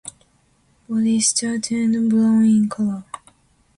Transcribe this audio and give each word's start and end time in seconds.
Body 0.87 1.21
stout 1.21 1.69
and 1.69 2.09
brown 2.09 2.43
in 2.43 2.67
color. 2.67 3.03